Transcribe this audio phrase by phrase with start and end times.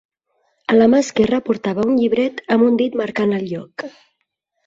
[0.71, 3.87] A la mà esquerra portava un llibret amb un dit marcant el lloc.